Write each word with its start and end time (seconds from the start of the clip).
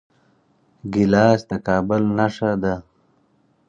ګیلاس 0.93 1.39
د 1.49 1.51
کابل 1.67 2.01
نښه 2.17 2.51
ده. 2.63 2.75